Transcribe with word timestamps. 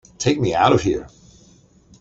Take 0.17 0.39
me 0.39 0.55
out 0.55 0.73
of 0.73 0.81
here! 0.81 1.07